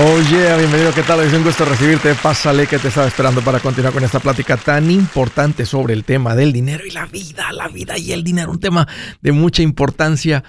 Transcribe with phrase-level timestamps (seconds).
[0.00, 1.18] Oye, bienvenido, ¿qué tal?
[1.22, 2.14] Es un gusto recibirte.
[2.14, 6.36] Pásale que te estaba esperando para continuar con esta plática tan importante sobre el tema
[6.36, 8.86] del dinero y la vida, la vida y el dinero, un tema
[9.22, 10.44] de mucha importancia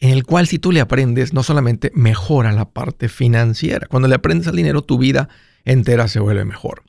[0.00, 4.14] en el cual si tú le aprendes, no solamente mejora la parte financiera, cuando le
[4.14, 5.28] aprendes al dinero, tu vida
[5.66, 6.82] entera se vuelve mejor.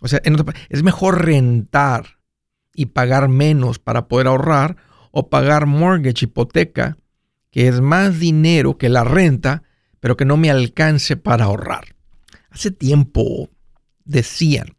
[0.00, 0.20] O sea,
[0.68, 2.18] es mejor rentar
[2.74, 4.76] y pagar menos para poder ahorrar
[5.10, 6.98] o pagar mortgage, hipoteca,
[7.50, 9.64] que es más dinero que la renta,
[9.98, 11.96] pero que no me alcance para ahorrar.
[12.58, 13.50] Hace tiempo
[14.04, 14.76] decían,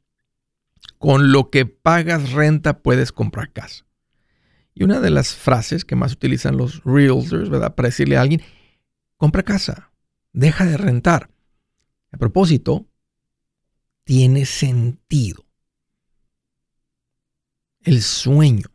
[0.97, 3.85] con lo que pagas renta puedes comprar casa.
[4.73, 7.75] Y una de las frases que más utilizan los realtors, ¿verdad?
[7.75, 8.41] Para decirle a alguien,
[9.15, 9.93] compra casa,
[10.33, 11.29] deja de rentar.
[12.11, 12.85] A propósito,
[14.03, 15.45] tiene sentido.
[17.79, 18.67] El sueño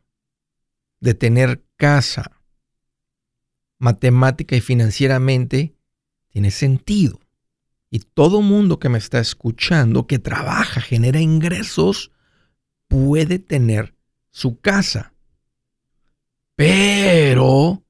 [1.00, 2.40] de tener casa
[3.76, 5.76] matemática y financieramente
[6.30, 7.20] tiene sentido.
[7.94, 12.10] Y todo mundo que me está escuchando, que trabaja, genera ingresos,
[12.88, 13.94] puede tener
[14.32, 15.14] su casa.
[16.56, 17.84] Pero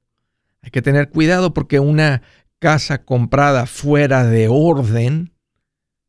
[0.61, 2.21] hay que tener cuidado porque una
[2.59, 5.33] casa comprada fuera de orden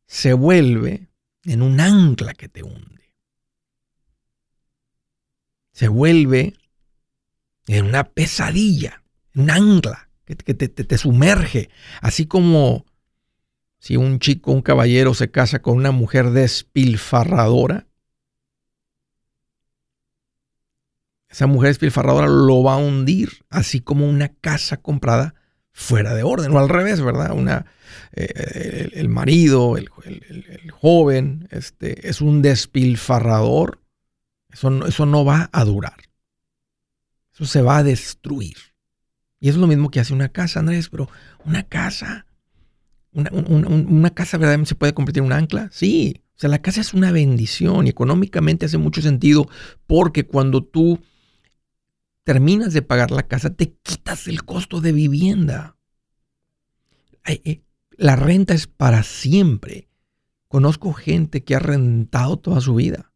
[0.05, 1.09] se vuelve
[1.43, 3.15] en un ancla que te hunde.
[5.71, 6.53] Se vuelve
[7.65, 9.01] en una pesadilla,
[9.33, 11.71] un ancla que, te, te sumerge.
[11.99, 12.85] Así como
[13.79, 17.87] si un chico, un caballero se casa con una mujer despilfarradora,
[21.29, 25.35] esa mujer despilfarradora lo va a hundir, así como una casa comprada
[25.71, 27.31] fuera de orden, o al revés, ¿verdad?
[27.33, 27.67] Una,
[28.13, 29.89] eh, el, marido, el,
[30.71, 33.81] joven, este, es un despilfarrador,
[34.51, 35.97] eso no, eso no va a durar.
[37.33, 38.57] Eso se va a destruir.
[39.39, 41.09] Y es lo mismo que hace una casa, Andrés, pero
[41.45, 42.25] una casa,
[43.17, 45.69] una, casa verdaderamente se puede convertir en un ancla.
[45.71, 49.49] Sí, o sea, la casa es una bendición y económicamente hace mucho sentido
[49.87, 50.99] porque cuando tú
[52.23, 55.77] terminas de pagar la casa, te quitas el costo de vivienda.
[57.25, 57.61] Eh,
[57.97, 59.87] la renta es para siempre.
[60.47, 63.11] Conozco gente que ha rentado toda su vida.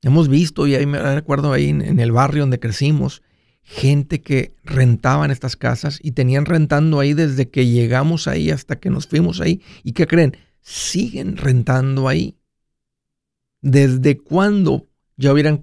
[0.00, 3.22] Hemos visto, y ahí me recuerdo ahí en, el barrio donde crecimos,
[3.62, 8.76] gente que rentaba en estas casas y tenían rentando ahí desde que llegamos ahí hasta
[8.76, 9.62] que nos fuimos ahí.
[9.82, 10.36] ¿Y qué creen?
[10.60, 12.36] Siguen rentando ahí.
[13.60, 15.62] ¿Desde cuándo ya hubieran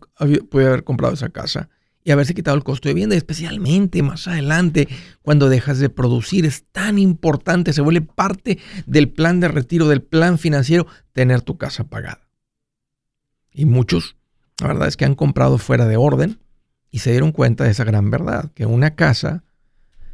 [0.49, 1.69] podido haber comprado esa casa
[2.03, 4.87] y haberse quitado el costo de vivienda, especialmente más adelante
[5.21, 6.45] cuando dejas de producir.
[6.45, 11.57] Es tan importante, se vuelve parte del plan de retiro, del plan financiero, tener tu
[11.57, 12.29] casa pagada.
[13.51, 14.15] Y muchos,
[14.61, 16.39] la verdad es que han comprado fuera de orden
[16.91, 19.43] y se dieron cuenta de esa gran verdad, que una casa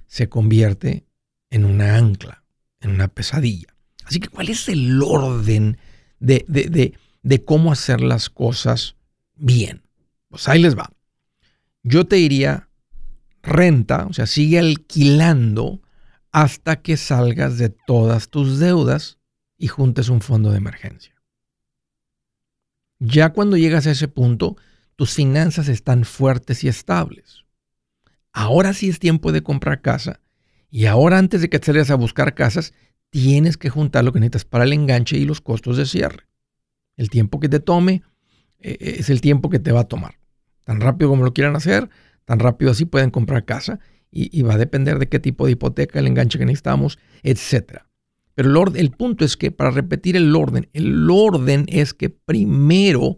[0.08, 1.06] se convierte
[1.50, 2.44] en una ancla,
[2.80, 3.76] en una pesadilla.
[4.04, 5.78] Así que, ¿cuál es el orden
[6.20, 6.94] de, de,
[7.24, 8.96] de cómo hacer las cosas
[9.36, 9.82] bien.
[10.30, 10.92] Pues ahí les va.
[11.84, 12.70] Yo te diría
[13.42, 15.82] renta, o sea, sigue alquilando
[16.32, 19.20] hasta que salgas de todas tus deudas
[19.58, 21.16] y juntes un fondo de emergencia.
[23.00, 24.58] Ya cuando llegas a ese punto,
[24.96, 27.46] tus finanzas están fuertes y estables.
[28.32, 30.22] Ahora sí es tiempo de comprar casa
[30.70, 32.74] y ahora antes de que te salgas a buscar casas,
[33.10, 36.28] tienes que juntar lo que necesitas para el enganche y los costos de cierre.
[36.98, 38.04] El tiempo que te tome,
[38.60, 40.20] eh, es el tiempo que te va a tomar.
[40.64, 41.90] Tan rápido como lo quieran hacer,
[42.26, 43.80] tan rápido así pueden comprar casa
[44.12, 47.84] y, va a depender de qué tipo de hipoteca, el enganche que necesitamos, etc.
[48.34, 53.18] Pero el punto es que, para repetir el orden, el orden es que primero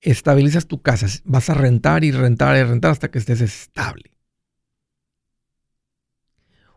[0.00, 4.10] estabilizas tu casa, vas a rentar y rentar y rentar hasta que estés estable.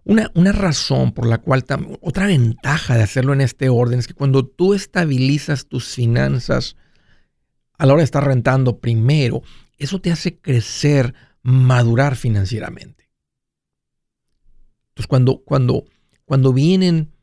[0.05, 1.63] Una, una, razón por la cual,
[2.01, 6.75] otra ventaja de hacerlo en este orden es que cuando tú estabilizas tus finanzas
[7.77, 9.43] a la hora de estar rentando primero,
[9.77, 13.09] eso te hace crecer, madurar financieramente.
[14.89, 15.85] Entonces, cuando, cuando,
[16.25, 17.13] cuando vienen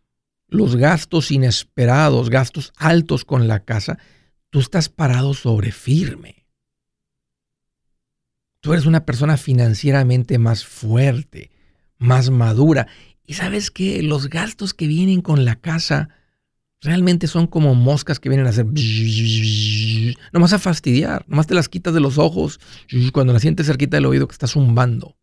[0.49, 3.99] los gastos inesperados, gastos altos con la casa,
[4.51, 6.47] tú estás parado sobre firme.
[8.61, 11.51] Tú eres una persona financieramente más fuerte,
[11.97, 12.89] más madura.
[13.25, 16.11] Y sabes que los gastos que vienen con la casa
[16.83, 18.67] realmente son como moscas que vienen a hacer...
[20.33, 22.61] Nomás a fastidiar, nomás te las quitas de los ojos
[23.13, 25.17] cuando las sientes cerquita del oído que está zumbando,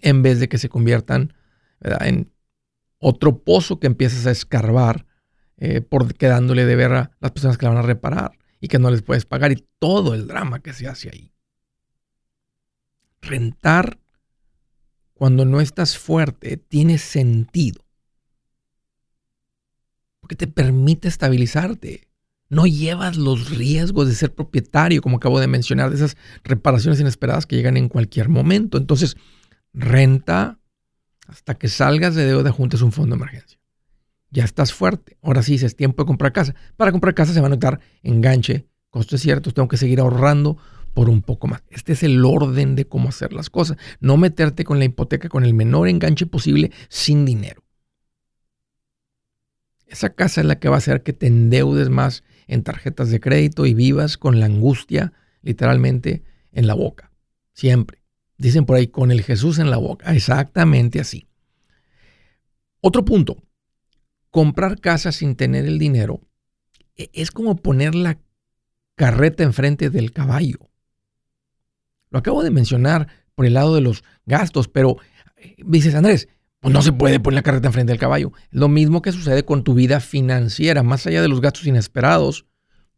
[0.00, 1.32] en vez de que se conviertan
[1.80, 2.32] en
[2.98, 5.06] otro pozo que empiezas a escarbar
[5.56, 8.78] eh, por quedándole de ver a las personas que la van a reparar y que
[8.78, 11.32] no les puedes pagar y todo el drama que se hace ahí.
[13.20, 13.98] Rentar
[15.14, 17.84] cuando no estás fuerte tiene sentido.
[20.20, 22.08] Porque te permite estabilizarte.
[22.50, 27.46] No llevas los riesgos de ser propietario, como acabo de mencionar, de esas reparaciones inesperadas
[27.46, 28.78] que llegan en cualquier momento.
[28.78, 29.16] Entonces,
[29.74, 30.58] renta
[31.26, 33.57] hasta que salgas de deuda, juntes un fondo de emergencia.
[34.30, 35.16] Ya estás fuerte.
[35.22, 36.54] Ahora sí, es tiempo de comprar casa.
[36.76, 40.58] Para comprar casa se va a notar enganche, costes ciertos, tengo que seguir ahorrando
[40.94, 41.62] por un poco más.
[41.70, 43.76] Este es el orden de cómo hacer las cosas.
[44.00, 47.62] No meterte con la hipoteca con el menor enganche posible sin dinero.
[49.86, 53.20] Esa casa es la que va a hacer que te endeudes más en tarjetas de
[53.20, 56.22] crédito y vivas con la angustia literalmente
[56.52, 57.12] en la boca.
[57.52, 58.02] Siempre.
[58.36, 60.14] Dicen por ahí, con el Jesús en la boca.
[60.14, 61.26] Exactamente así.
[62.80, 63.42] Otro punto.
[64.30, 66.20] Comprar casa sin tener el dinero
[66.96, 68.18] e, es como poner la
[68.94, 70.58] carreta enfrente del caballo.
[72.10, 74.96] Lo acabo de mencionar por el lado de los gastos, pero
[75.36, 76.28] eh, dices, Andrés,
[76.60, 78.32] pues no se puede poner la carreta enfrente del caballo.
[78.50, 82.46] Lo mismo que sucede con tu vida financiera, más allá de los gastos inesperados.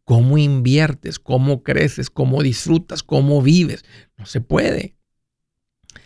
[0.03, 1.19] ¿Cómo inviertes?
[1.19, 2.09] ¿Cómo creces?
[2.09, 3.03] ¿Cómo disfrutas?
[3.03, 3.85] ¿Cómo vives?
[4.17, 4.95] No se puede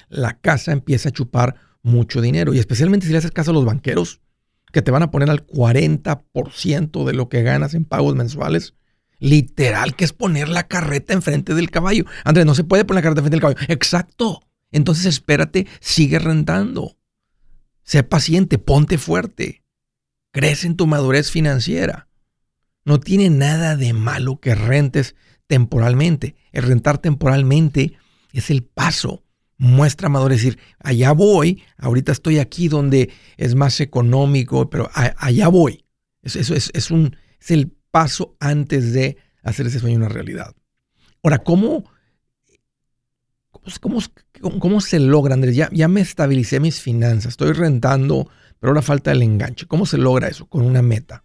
[0.10, 2.54] la casa empieza a chupar mucho dinero.
[2.54, 4.22] Y especialmente si le haces caso a los banqueros,
[4.76, 8.74] que te van a poner al 40% de lo que ganas en pagos mensuales.
[9.20, 12.04] Literal, que es poner la carreta enfrente del caballo.
[12.26, 13.74] Andrés, no se puede poner la carreta enfrente del caballo.
[13.74, 14.42] Exacto.
[14.74, 16.98] Entonces espérate, sigue rentando.
[17.84, 19.64] Sé paciente, ponte fuerte.
[20.34, 22.10] Crece en tu madurez financiera.
[22.84, 25.16] No tiene nada de malo que rentes
[25.48, 26.36] temporalmente.
[26.52, 27.94] El rentar temporalmente
[28.34, 29.24] es el paso
[29.58, 35.86] muestra madurez, decir, allá voy, ahorita estoy aquí donde es más económico, pero allá voy.
[36.22, 40.56] Eso, es, es, un, es el paso antes de hacer ese sueño una realidad.
[41.24, 41.86] Ahora, ¿cómo,
[43.80, 44.00] cómo,
[44.60, 45.56] cómo, se logra, Andrés?
[45.56, 48.30] Ya, ya me estabilicé mis finanzas, estoy rentando,
[48.60, 49.68] pero ahora falta el enganche.
[49.68, 50.48] ¿Cómo se logra eso?
[50.48, 51.24] Con una meta.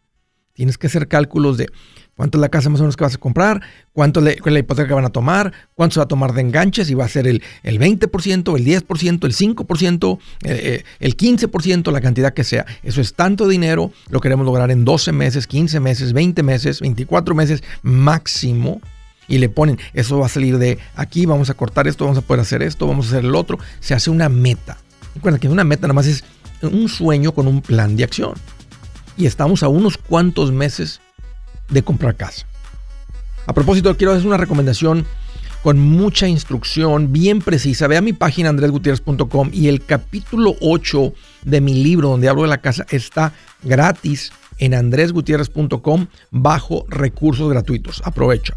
[0.52, 1.68] Tienes que hacer cálculos de
[2.16, 3.62] cuánto es la casa más o menos que vas a comprar,
[3.92, 6.86] cuánto es la hipoteca que van a tomar, cuánto se va a tomar de enganches,
[6.86, 12.00] si va a ser el, el 20%, el 10%, el 5%, eh, el 15%, la
[12.00, 12.66] cantidad que sea.
[12.82, 17.34] Eso es tanto dinero, lo queremos lograr en 12 meses, 15 meses, 20 meses, 24
[17.34, 18.80] meses máximo.
[19.28, 22.22] Y le ponen, eso va a salir de aquí, vamos a cortar esto, vamos a
[22.22, 23.60] poder hacer esto, vamos a hacer el otro.
[23.78, 24.78] Se hace una meta.
[25.14, 26.24] Recuerda que una meta nada más es
[26.62, 28.34] un sueño con un plan de acción.
[29.16, 31.00] Y estamos a unos cuantos meses
[31.70, 32.46] de comprar casa.
[33.46, 35.06] A propósito, quiero hacer una recomendación
[35.62, 37.86] con mucha instrucción bien precisa.
[37.86, 41.12] Ve a mi página andresgutierrez.com y el capítulo 8
[41.44, 48.02] de mi libro donde hablo de la casa está gratis en andresgutierrez.com bajo recursos gratuitos.
[48.04, 48.56] Aprovecha.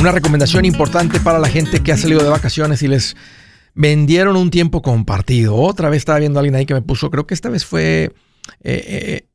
[0.00, 3.18] Una recomendación importante para la gente que ha salido de vacaciones y les
[3.74, 5.56] vendieron un tiempo compartido.
[5.56, 8.10] Otra vez estaba viendo a alguien ahí que me puso, creo que esta vez fue...
[8.62, 9.28] Eh, eh,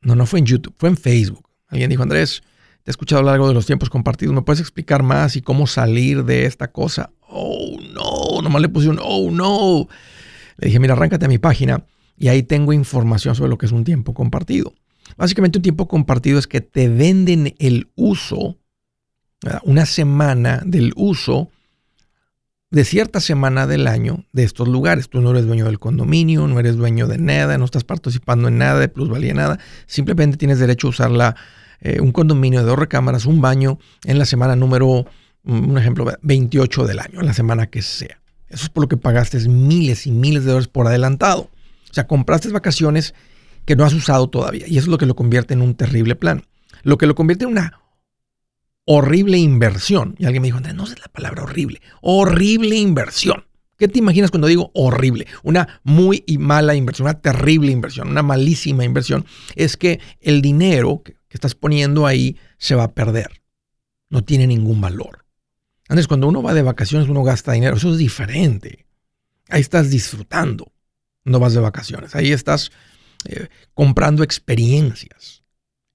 [0.00, 1.46] no, no fue en YouTube, fue en Facebook.
[1.68, 2.42] Alguien dijo, Andrés,
[2.84, 4.34] te he escuchado algo de los tiempos compartidos.
[4.34, 7.10] ¿Me puedes explicar más y cómo salir de esta cosa?
[7.28, 9.88] Oh, no, nomás le puse un, oh, no.
[10.56, 11.84] Le dije, mira, arráncate a mi página
[12.16, 14.72] y ahí tengo información sobre lo que es un tiempo compartido.
[15.18, 18.56] Básicamente un tiempo compartido es que te venden el uso
[19.62, 21.50] una semana del uso
[22.70, 25.08] de cierta semana del año de estos lugares.
[25.08, 28.58] Tú no eres dueño del condominio, no eres dueño de nada, no estás participando en
[28.58, 29.58] nada de plusvalía, nada.
[29.86, 31.36] Simplemente tienes derecho a usar
[31.80, 35.06] eh, un condominio de dos recámaras, un baño en la semana número,
[35.42, 38.20] mm, un ejemplo, 28 del año, en la semana que sea.
[38.48, 41.50] Eso es por lo que pagaste miles y miles de dólares por adelantado.
[41.90, 43.14] O sea, compraste vacaciones
[43.64, 46.14] que no has usado todavía y eso es lo que lo convierte en un terrible
[46.14, 46.44] plan.
[46.82, 47.79] Lo que lo convierte en una
[48.92, 50.16] horrible inversión.
[50.18, 51.80] Y alguien me dijo, no sé la palabra horrible.
[52.02, 53.44] Horrible inversión.
[53.78, 55.28] ¿Qué te imaginas cuando digo horrible?
[55.44, 59.26] Una muy mala inversión, una terrible inversión, una malísima inversión.
[59.54, 63.42] Es que el dinero que, estás poniendo ahí se va a perder.
[64.08, 65.24] No tiene ningún valor.
[65.88, 67.76] Antes, cuando uno va de vacaciones, uno gasta dinero.
[67.76, 68.86] Eso es diferente.
[69.50, 70.72] Ahí estás disfrutando.
[71.24, 72.16] No vas de vacaciones.
[72.16, 72.72] Ahí estás
[73.24, 75.44] eh, comprando experiencias.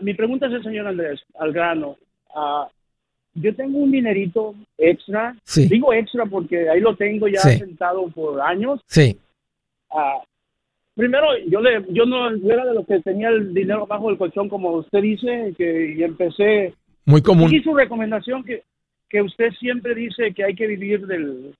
[0.00, 1.96] mi pregunta es el señor Andrés, al grano.
[2.34, 2.66] Uh,
[3.34, 5.36] yo tengo un dinerito extra.
[5.54, 8.80] Digo extra porque ahí lo tengo ya sentado por años.
[8.86, 9.18] Sí.
[9.90, 10.22] Uh,
[10.94, 14.48] primero, yo le, yo no era de los que tenía el dinero bajo el colchón,
[14.48, 16.74] como usted dice, que y empecé.
[17.04, 17.52] Muy común.
[17.54, 18.62] Y su recomendación que,
[19.08, 21.54] que usted siempre dice que hay que vivir del,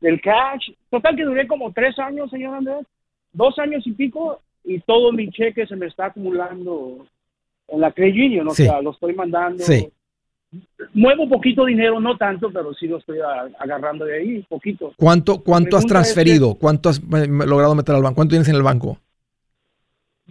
[0.00, 0.70] del cash.
[0.90, 2.86] Total que duré como tres años, señor Andrés.
[3.32, 7.06] Dos años y pico y todo mi cheque se me está acumulando
[7.68, 9.64] en la Credit Union, o sea, lo estoy mandando.
[9.64, 9.88] Sí.
[10.92, 13.18] Muevo poquito dinero, no tanto, pero sí lo estoy
[13.58, 14.92] agarrando de ahí, poquito.
[14.96, 16.54] ¿Cuánto, cuánto has transferido?
[16.54, 18.16] ¿Cuánto has logrado meter al banco?
[18.16, 18.98] ¿Cuánto tienes en el banco?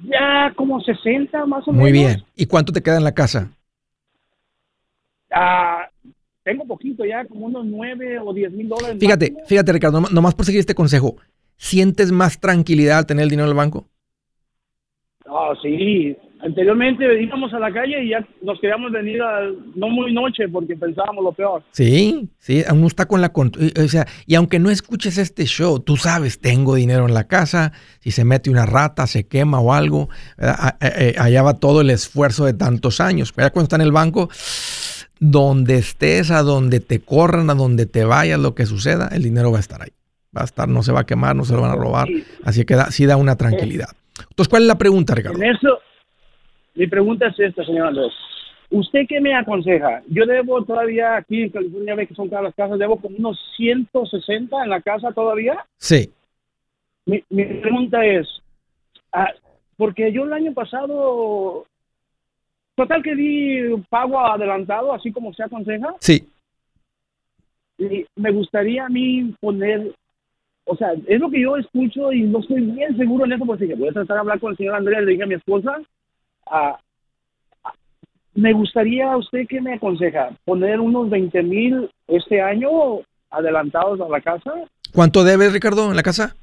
[0.04, 1.82] Ya como 60 más o menos.
[1.82, 2.24] Muy bien.
[2.36, 3.52] ¿Y cuánto te queda en la casa?
[5.32, 5.88] Ah,
[6.44, 8.98] tengo poquito ya, como unos 9 o 10 mil dólares.
[9.00, 11.16] Fíjate, fíjate Ricardo, nomás por seguir este consejo,
[11.56, 13.86] ¿sientes más tranquilidad al tener el dinero en el banco?
[15.26, 16.18] Ah, sí.
[16.44, 19.42] Anteriormente íbamos a la calle y ya nos queríamos venir a,
[19.76, 21.64] no muy noche porque pensábamos lo peor.
[21.72, 23.32] Sí, sí, uno está con la...
[23.36, 27.74] O sea, y aunque no escuches este show, tú sabes, tengo dinero en la casa,
[28.00, 30.10] si se mete una rata, se quema o algo,
[30.82, 33.32] eh, allá va todo el esfuerzo de tantos años.
[33.34, 34.30] Pero ya cuando está en el banco,
[35.20, 39.52] donde estés, a donde te corran, a donde te vayas, lo que suceda, el dinero
[39.52, 39.92] va a estar ahí.
[40.36, 42.08] Va a estar, no se va a quemar, no se lo van a robar.
[42.44, 43.90] Así que da, sí da una tranquilidad.
[44.30, 45.38] Entonces, ¿cuál es la pregunta, Ricardo?
[45.38, 45.80] En eso,
[46.76, 48.14] mi pregunta es esta, señor Andrés.
[48.70, 50.02] ¿Usted qué me aconseja?
[50.08, 53.38] Yo debo todavía aquí en California, ve que son cada las casas, debo como unos
[53.58, 55.66] 160 en la casa todavía.
[55.78, 56.10] Sí.
[57.06, 58.28] Mi, mi pregunta es,
[59.12, 59.30] ah,
[59.76, 61.66] porque yo el año pasado,
[62.76, 65.94] total que di pago adelantado, así como se aconseja.
[66.00, 66.30] Sí.
[67.78, 69.94] Y me gustaría a mí poner,
[70.64, 73.76] o sea, es lo que yo escucho y no estoy bien seguro en eso, porque
[73.76, 75.82] voy a tratar de hablar con el señor Andrés, le dije a mi esposa,
[78.34, 80.30] me gustaría, ¿usted qué me aconseja?
[80.46, 82.70] ¿Poner unos 20 mil este año
[83.30, 84.52] adelantados a la casa?
[84.94, 86.36] ¿Cuánto debes, Ricardo, en la casa?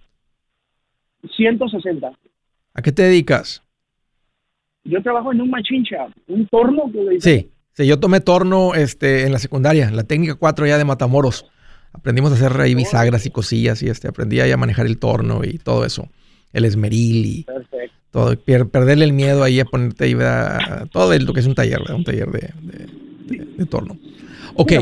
[1.37, 2.13] 160.
[2.75, 3.63] ¿A qué te dedicas?
[4.85, 6.91] Yo trabajo en un machincha, un torno.
[6.93, 10.85] Que sí, sí, yo tomé torno este, en la secundaria, la técnica 4 ya de
[10.85, 11.47] Matamoros.
[11.93, 15.59] Aprendimos a hacer ahí bisagras y cosillas y este, aprendí a manejar el torno y
[15.59, 16.09] todo eso.
[16.53, 17.78] El esmeril y Perfecto
[18.11, 21.81] todo, perderle el miedo ahí a ponerte ahí, a, todo lo que es un taller,
[21.95, 23.97] un taller de, torno.
[24.55, 24.73] Ok.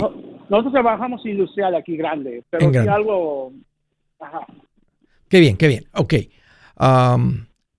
[0.49, 3.52] nosotros trabajamos industrial aquí grande, pero si algo...
[4.21, 4.40] Ajá.
[5.28, 5.85] Qué bien, qué bien.
[5.92, 6.14] Ok.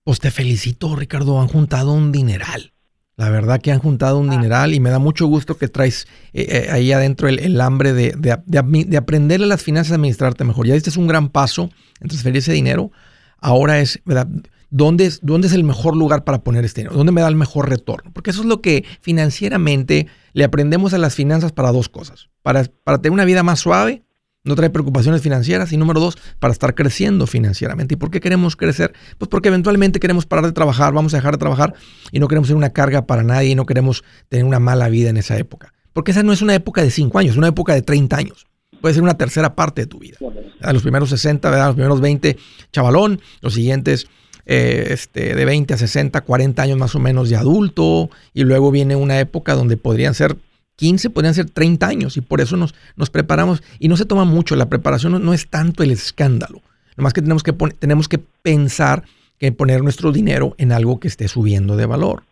[0.04, 1.40] pues te felicito, Ricardo.
[1.40, 2.72] Han juntado un dineral.
[3.16, 4.32] La verdad que han juntado un ah.
[4.36, 8.12] dineral y me da mucho gusto que traes eh, eh, ahí adentro el, hambre de,
[8.16, 10.66] de, de, aprender a las finanzas a administrarte mejor.
[10.66, 12.92] Ya este es un gran paso en transferir ese dinero.
[13.40, 14.28] Ahora es, ¿verdad?
[14.70, 16.96] ¿Dónde es, ¿Dónde es el mejor lugar para poner este dinero?
[16.96, 18.10] ¿Dónde me da el mejor retorno?
[18.12, 22.28] Porque eso es lo que financieramente le aprendemos a las finanzas para dos cosas.
[22.42, 24.02] Para, para tener una vida más suave,
[24.44, 25.72] no traer preocupaciones financieras.
[25.72, 27.94] Y número dos, para estar creciendo financieramente.
[27.94, 28.92] ¿Y por qué queremos crecer?
[29.18, 31.74] Pues porque eventualmente queremos parar de trabajar, vamos a dejar de trabajar
[32.10, 35.10] y no queremos ser una carga para nadie y no queremos tener una mala vida
[35.10, 35.72] en esa época.
[35.92, 38.46] Porque esa no es una época de cinco años, es una época de 30 años.
[38.80, 40.18] Puede ser una tercera parte de tu vida.
[40.62, 41.66] A los primeros 60, ¿verdad?
[41.66, 42.36] los primeros 20,
[42.72, 43.20] chavalón.
[43.40, 44.06] Los siguientes
[44.50, 48.70] eh, este, de 20 a 60, 40 años más o menos de adulto, y luego
[48.70, 50.38] viene una época donde podrían ser
[50.76, 54.24] 15, podrían ser 30 años, y por eso nos, nos preparamos, y no se toma
[54.24, 56.62] mucho, la preparación no, es tanto el escándalo,
[56.96, 59.04] nomás que tenemos que, tenemos que pensar
[59.38, 62.22] que poner nuestro dinero en algo que esté subiendo de valor.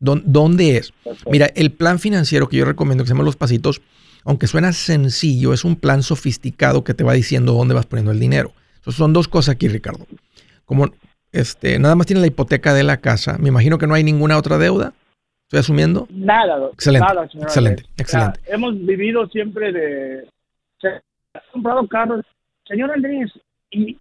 [0.00, 0.92] ¿Dónde es?
[1.30, 3.80] Mira, el plan financiero que yo recomiendo que se llama Los Pasitos,
[4.24, 8.18] aunque suena sencillo, es un plan sofisticado que te va diciendo dónde vas poniendo el
[8.18, 8.52] dinero.
[8.88, 10.04] son dos cosas aquí, Ricardo.
[10.64, 10.90] Como
[11.32, 13.36] este, nada más tiene la hipoteca de la casa.
[13.38, 14.92] Me imagino que no hay ninguna otra deuda.
[15.44, 16.06] ¿Estoy asumiendo?
[16.10, 18.40] Nada, excelente, nada, excelente, excelente.
[18.46, 20.28] hemos vivido siempre de...
[20.80, 21.00] Se
[21.52, 22.24] comprado carros.
[22.64, 23.32] Señor Andrés,
[23.70, 23.98] y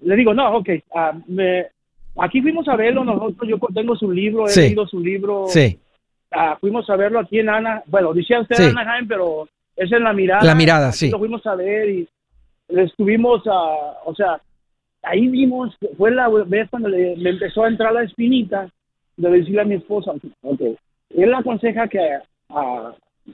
[0.00, 1.66] le digo, no, ok, ah, me,
[2.18, 5.46] aquí fuimos a verlo nosotros, yo tengo su libro, he leído su libro.
[5.48, 5.78] Sí.
[6.32, 8.64] Uh, fuimos a verlo aquí en Ana, bueno, decía usted sí.
[8.64, 10.44] Anaheim, pero es en La Mirada.
[10.44, 11.10] La Mirada, sí.
[11.10, 12.08] Lo fuimos a ver y
[12.68, 13.50] estuvimos, uh,
[14.04, 14.40] o sea,
[15.04, 18.68] ahí vimos, fue la vez cuando le, empezó a entrar la espinita
[19.16, 20.12] de decirle a mi esposa,
[20.42, 20.60] ok,
[21.10, 22.18] él aconseja que
[22.50, 22.90] uh,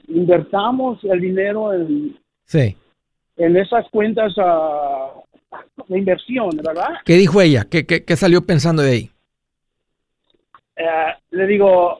[0.07, 2.75] invertamos el dinero en, sí.
[3.37, 5.21] en esas cuentas uh,
[5.87, 6.89] de inversión, ¿verdad?
[7.05, 7.65] ¿Qué dijo ella?
[7.69, 9.09] ¿Qué, qué, qué salió pensando de ahí?
[10.77, 11.99] Uh, le digo,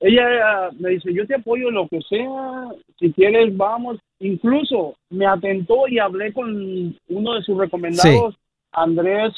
[0.00, 5.26] ella me dice, yo te apoyo en lo que sea, si quieres vamos, incluso me
[5.26, 8.36] atentó y hablé con uno de sus recomendados.
[8.72, 9.32] Andrés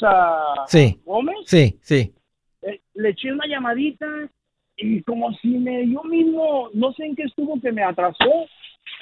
[1.05, 1.35] Gómez.
[1.45, 2.13] Sí, sí.
[2.61, 4.05] Eh, le eché una llamadita
[4.77, 8.45] y como si me yo mismo, no sé en qué estuvo que me atrasó.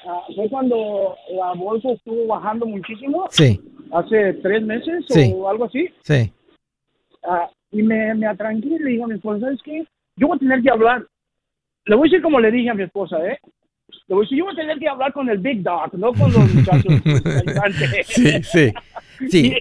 [0.08, 3.28] Ah, fue cuando la bolsa estuvo bajando muchísimo.
[3.32, 3.60] Sí.
[3.92, 5.89] Hace tres meses o algo así.
[6.04, 6.32] Sí.
[7.24, 9.86] Ah, y me, me atranqué y le digo a mi esposa, ¿sabes qué?
[10.15, 11.06] Yo voy a tener que hablar.
[11.86, 13.39] Le voy a decir como le dije a mi esposa, ¿eh?
[14.08, 16.13] Le voy a decir, yo voy a tener que hablar con el Big Dog, no
[16.13, 16.94] con los muchachos.
[18.06, 18.74] sí, sí.
[19.30, 19.54] Sí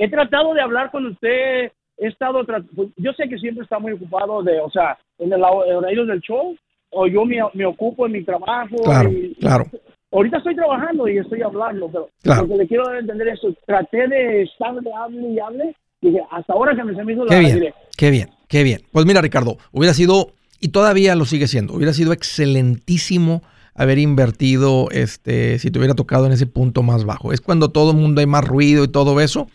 [0.00, 2.42] he tratado de hablar con usted, he estado,
[2.74, 6.20] pues, yo sé que siempre está muy ocupado de, o sea, en el horario del
[6.22, 6.56] show,
[6.90, 8.76] o yo me, me ocupo en mi trabajo.
[8.82, 9.66] Claro, claro.
[10.10, 12.08] Ahorita estoy trabajando y estoy hablando, pero
[12.42, 16.54] lo que le quiero entender es, traté de estar de hable y hable, dije, hasta
[16.54, 18.80] ahora que me se me hizo qué bien, Qué bien, qué bien.
[18.92, 23.42] Pues mira, Ricardo, hubiera sido, y todavía lo sigue siendo, hubiera sido excelentísimo
[23.74, 27.34] haber invertido, este, si te hubiera tocado en ese punto más bajo.
[27.34, 29.46] Es cuando todo el mundo hay más ruido y todo eso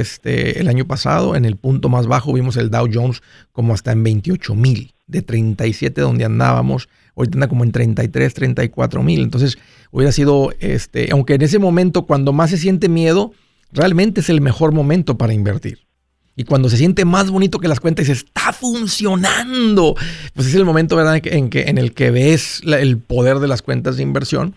[0.00, 1.36] este, el año pasado.
[1.36, 5.22] En el punto más bajo vimos el Dow Jones como hasta en 28 mil, de
[5.22, 6.88] 37 donde andábamos.
[7.16, 9.22] Ahorita anda como en 33, 34 mil.
[9.22, 9.58] Entonces
[9.90, 13.32] hubiera sido, este, aunque en ese momento cuando más se siente miedo,
[13.72, 15.84] realmente es el mejor momento para invertir.
[16.36, 19.94] Y cuando se siente más bonito que las cuentas y se está funcionando,
[20.34, 21.20] pues es el momento ¿verdad?
[21.24, 24.54] En, que, en el que ves el poder de las cuentas de inversión.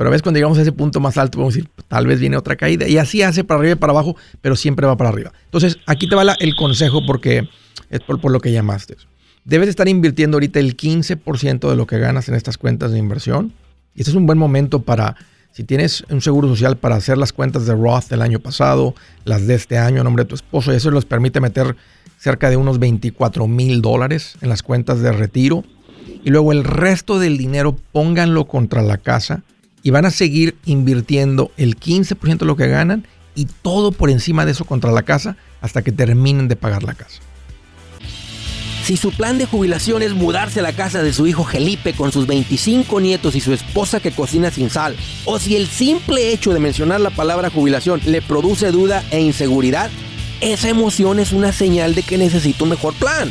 [0.00, 2.38] Pero a veces cuando llegamos a ese punto más alto, a decir, tal vez viene
[2.38, 2.88] otra caída.
[2.88, 5.30] Y así hace para arriba y para abajo, pero siempre va para arriba.
[5.44, 7.46] Entonces, aquí te va el consejo porque
[7.90, 8.96] es por, por lo que llamaste.
[9.44, 13.52] Debes estar invirtiendo ahorita el 15% de lo que ganas en estas cuentas de inversión.
[13.94, 15.16] Y este es un buen momento para
[15.52, 18.94] si tienes un seguro social para hacer las cuentas de Roth del año pasado,
[19.26, 21.76] las de este año a nombre de tu esposo, y eso les permite meter
[22.16, 25.62] cerca de unos 24 mil dólares en las cuentas de retiro.
[26.24, 29.42] Y luego el resto del dinero pónganlo contra la casa
[29.82, 34.44] y van a seguir invirtiendo el 15% de lo que ganan y todo por encima
[34.44, 37.20] de eso contra la casa hasta que terminen de pagar la casa.
[38.84, 42.12] Si su plan de jubilación es mudarse a la casa de su hijo Felipe con
[42.12, 46.52] sus 25 nietos y su esposa que cocina sin sal, o si el simple hecho
[46.52, 49.90] de mencionar la palabra jubilación le produce duda e inseguridad,
[50.40, 53.30] esa emoción es una señal de que necesita un mejor plan.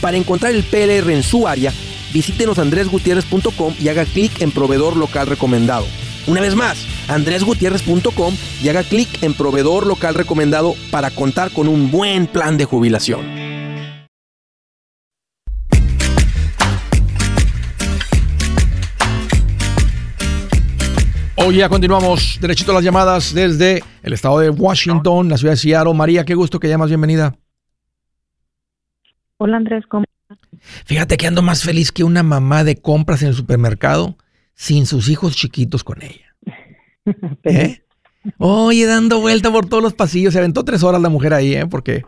[0.00, 1.72] Para encontrar el PLR en su área,
[2.12, 5.86] visítenos andresgutierrez.com y haga clic en proveedor local recomendado.
[6.26, 11.90] Una vez más, andresgutierrez.com y haga clic en proveedor local recomendado para contar con un
[11.90, 13.48] buen plan de jubilación.
[21.36, 25.94] Hoy ya continuamos derechito las llamadas desde el estado de Washington, la ciudad de Seattle.
[25.94, 27.38] María, qué gusto que llamas, bienvenida.
[29.38, 30.04] Hola Andrés, ¿cómo
[30.84, 34.16] Fíjate que ando más feliz que una mamá de compras en el supermercado
[34.54, 36.34] sin sus hijos chiquitos con ella.
[37.44, 37.82] ¿Eh?
[38.38, 40.32] Oye, dando vuelta por todos los pasillos.
[40.32, 41.66] Se aventó tres horas la mujer ahí, ¿eh?
[41.70, 42.02] Porque.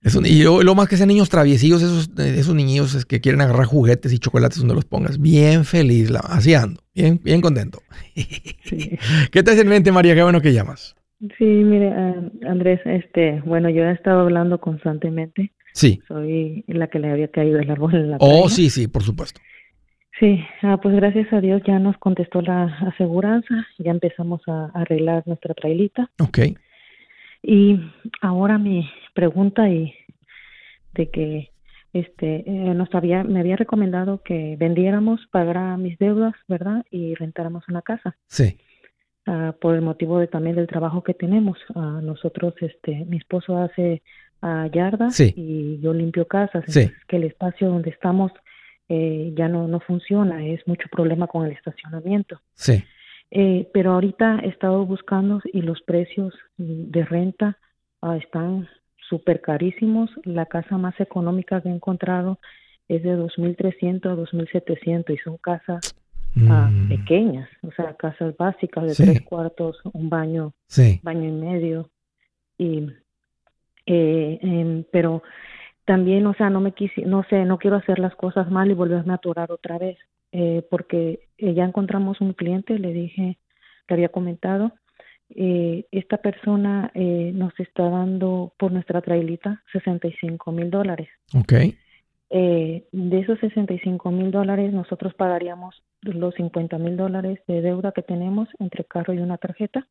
[0.00, 3.66] Es un, y lo, más que sean niños traviesillos, esos, esos niños que quieren agarrar
[3.66, 5.20] juguetes y chocolates donde los pongas.
[5.20, 6.80] Bien feliz, la, así ando.
[6.94, 7.82] Bien, bien contento.
[8.14, 10.14] ¿Qué te hace en mente, María?
[10.14, 10.94] Qué bueno que llamas.
[11.38, 15.50] Sí, mire, eh, Andrés, este, bueno, yo he estado hablando constantemente.
[15.76, 16.00] Sí.
[16.08, 19.42] Soy la que le había caído el árbol en la Oh, sí, sí, por supuesto.
[20.18, 25.22] Sí, ah, pues gracias a Dios ya nos contestó la aseguranza, ya empezamos a, arreglar
[25.26, 26.10] nuestra trailita.
[26.18, 26.38] Ok.
[27.42, 27.78] Y
[28.22, 29.92] ahora mi pregunta y
[30.94, 31.50] de que
[31.92, 36.86] este eh, nos había me había recomendado que vendiéramos, pagara mis deudas, ¿verdad?
[36.90, 38.16] Y rentáramos una casa.
[38.28, 38.56] Sí.
[39.26, 41.58] Ah, por el motivo de también del trabajo que tenemos.
[41.74, 44.02] Uh, nosotros, este, mi esposo hace
[44.72, 46.64] yardas y yo limpio casas.
[46.68, 46.90] Sí.
[47.08, 48.32] que el espacio donde estamos
[48.88, 52.40] eh, ya no, no funciona, es mucho problema con el estacionamiento.
[52.54, 52.84] Sí.
[53.30, 57.58] Eh, pero ahorita he estado buscando y los precios de renta
[58.00, 58.68] ah, están
[59.08, 60.10] súper carísimos.
[60.24, 62.38] La casa más económica que he encontrado
[62.88, 65.94] es de 2.300 a 2.700 y son casas
[66.48, 66.88] ah, mm.
[66.88, 70.54] pequeñas, o sea, casas básicas de tres cuartos, un baño,
[71.02, 71.90] baño y medio.
[72.58, 72.86] Y,
[73.86, 75.22] eh, em, pero
[75.84, 78.74] también, o sea, no me quise, no sé, no quiero hacer las cosas mal y
[78.74, 79.96] volverme a atorar otra vez,
[80.32, 83.38] eh, porque eh, ya encontramos un cliente, le dije,
[83.86, 84.72] que había comentado,
[85.30, 91.08] eh, esta persona eh, nos está dando por nuestra trailita 65 mil dólares.
[91.34, 91.52] Ok.
[92.30, 98.02] Eh, de esos 65 mil dólares, nosotros pagaríamos los 50 mil dólares de deuda que
[98.02, 99.86] tenemos entre carro y una tarjeta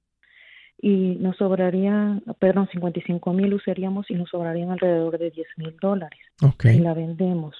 [0.82, 6.20] y nos sobraría, perdón, 55 mil usaríamos y nos sobrarían alrededor de 10 mil dólares
[6.42, 6.76] okay.
[6.76, 7.56] si la vendemos.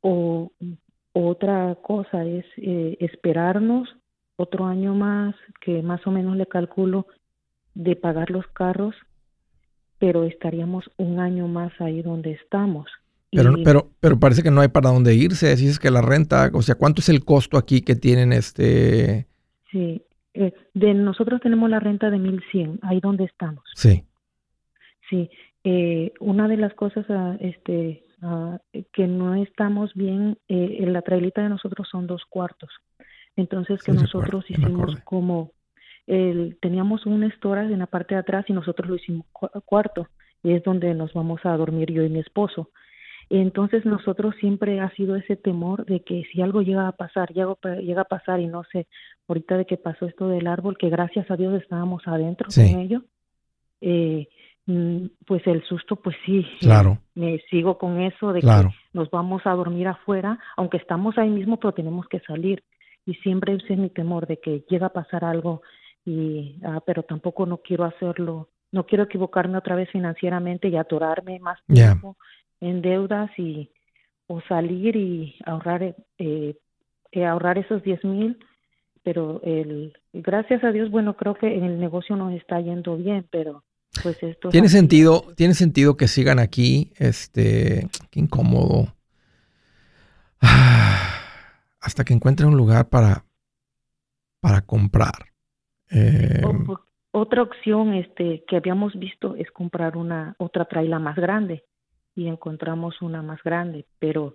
[0.00, 0.52] O
[1.12, 3.88] otra cosa es eh, esperarnos
[4.36, 5.34] otro año más,
[5.64, 7.06] que más o menos le calculo
[7.74, 8.94] de pagar los carros,
[9.98, 12.86] pero estaríamos un año más ahí donde estamos.
[13.30, 15.54] Pero, pero, pero parece que no hay para dónde irse.
[15.56, 19.26] Dices que la renta, o sea, ¿cuánto es el costo aquí que tienen este?
[19.70, 20.02] Sí,
[20.36, 23.64] eh, de nosotros tenemos la renta de 1100, ahí donde estamos.
[23.74, 24.04] Sí.
[25.08, 25.30] Sí,
[25.64, 28.58] eh, una de las cosas ah, este, ah,
[28.92, 32.70] que no estamos bien, eh, en la trailita de nosotros son dos cuartos.
[33.36, 35.52] Entonces que nosotros hicimos como,
[36.06, 39.26] el, teníamos un storage en la parte de atrás y nosotros lo hicimos
[39.64, 40.08] cuarto.
[40.42, 42.70] es donde nos vamos a dormir yo y mi esposo.
[43.28, 47.56] Entonces nosotros siempre ha sido ese temor de que si algo llega a pasar, llega,
[47.80, 48.86] llega a pasar y no sé,
[49.26, 53.02] ahorita de que pasó esto del árbol, que gracias a Dios estábamos adentro con ello,
[53.80, 54.28] eh,
[54.66, 56.98] mm, pues el susto, pues sí, claro.
[57.14, 61.58] me sigo con eso de que nos vamos a dormir afuera, aunque estamos ahí mismo,
[61.58, 62.62] pero tenemos que salir.
[63.04, 65.62] Y siempre ese es mi temor de que llega a pasar algo,
[66.04, 71.40] y, ah, pero tampoco no quiero hacerlo, no quiero equivocarme otra vez financieramente y atorarme
[71.40, 72.16] más tiempo
[72.60, 73.70] en deudas y
[74.28, 76.56] o salir y ahorrar eh,
[77.12, 78.38] eh ahorrar esos 10 mil
[79.02, 83.26] pero el gracias a Dios bueno creo que en el negocio nos está yendo bien
[83.30, 83.64] pero
[84.02, 88.92] pues esto tiene sentido tiene sentido que sigan aquí este qué incómodo.
[91.80, 93.24] Hasta que encuentren un lugar para
[94.40, 95.32] para comprar.
[95.90, 96.42] Eh,
[97.16, 101.64] otra opción este que habíamos visto es comprar una otra traila más grande
[102.14, 104.34] y encontramos una más grande, pero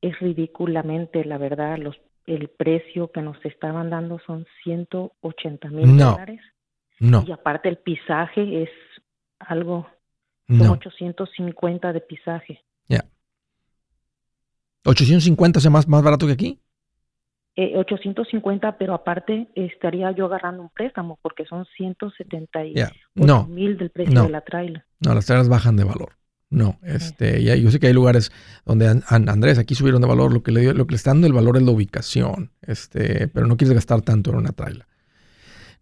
[0.00, 1.96] es ridículamente, la verdad, los,
[2.26, 6.40] el precio que nos estaban dando son 180 mil dólares.
[7.00, 7.24] No.
[7.26, 8.70] Y aparte el pisaje es
[9.40, 9.88] algo,
[10.46, 12.64] son 850 de pisaje.
[12.88, 13.04] Ya.
[14.84, 16.60] ¿850 es más, más barato que aquí?
[17.56, 22.58] Eh, 850, pero aparte estaría yo agarrando un préstamo porque son 170
[23.48, 24.84] mil del precio de la trailer.
[24.98, 26.14] No, las trailers bajan de valor.
[26.50, 28.32] No, este, ya, yo sé que hay lugares
[28.64, 31.32] donde Andrés aquí subieron de valor, lo que le lo que le está dando el
[31.32, 34.86] valor es la ubicación, este, pero no quieres gastar tanto en una traila.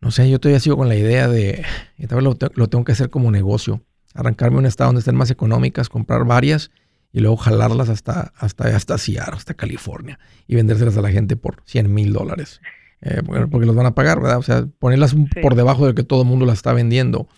[0.00, 1.64] No sé, yo todavía sigo con la idea de,
[1.96, 3.82] y tal vez lo, tengo que hacer como negocio,
[4.14, 6.70] arrancarme un estado donde estén más económicas, comprar varias
[7.12, 11.62] y luego jalarlas hasta, hasta, hasta Seattle, hasta California y vendérselas a la gente por
[11.64, 12.60] 100 mil dólares.
[13.02, 13.20] Eh,
[13.50, 14.38] porque los van a pagar, ¿verdad?
[14.38, 17.28] O sea, ponerlas por debajo de que todo el mundo las está vendiendo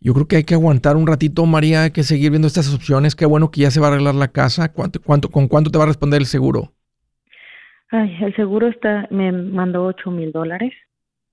[0.00, 3.16] yo creo que hay que aguantar un ratito, María, hay que seguir viendo estas opciones.
[3.16, 4.72] Qué bueno que ya se va a arreglar la casa.
[4.72, 6.72] ¿Cuánto, cuánto, ¿Con cuánto te va a responder el seguro?
[7.90, 10.72] Ay, el seguro está, me mandó ocho mil dólares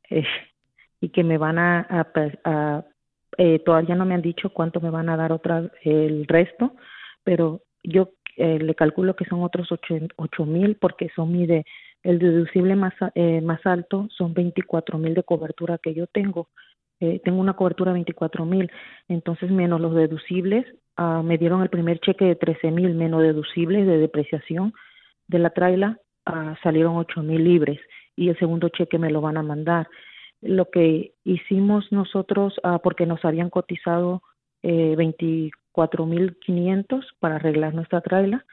[0.10, 0.26] eh,
[1.02, 2.08] y que me van a,
[3.38, 6.74] eh, todavía no me han dicho cuánto me van a dar otra el resto,
[7.26, 11.66] pero yo eh, le calculo que son otros ocho, mil porque son mide
[12.04, 16.48] el deducible más, eh, más alto son 24 mil de cobertura que yo tengo.
[17.02, 18.72] Eh, tengo una cobertura de 24 mil,
[19.10, 20.66] entonces menos los deducibles,
[20.98, 24.74] uh, me dieron el primer cheque de 13 mil menos deducibles de depreciación
[25.28, 27.82] de la traila, ah, salieron 8 mil libres
[28.16, 29.90] y el segundo cheque me lo van a mandar.
[30.42, 34.22] Lo que hicimos nosotros, uh, porque nos habían cotizado
[34.64, 38.46] eh, 20, 4.500 para arreglar nuestra traila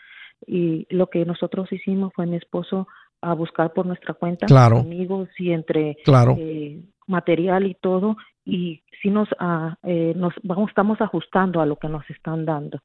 [0.46, 2.88] y lo que nosotros hicimos fue mi esposo
[3.20, 4.78] a buscar por nuestra cuenta claro.
[4.78, 6.36] amigos y entre claro.
[6.38, 11.76] Eh, material y todo y si nos, ah, eh, nos vamos estamos ajustando a lo
[11.76, 12.80] que nos están dando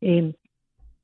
[0.00, 0.32] em,